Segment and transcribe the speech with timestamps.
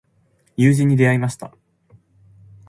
[0.57, 1.55] 友人に出会いました。